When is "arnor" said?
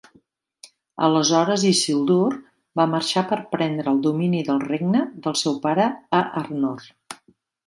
6.43-6.91